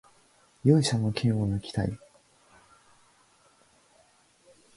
[0.63, 1.95] 勇者の剣をぬきたい